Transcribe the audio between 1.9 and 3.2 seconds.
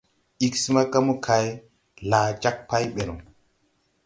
laa jag pay ɓɛ no.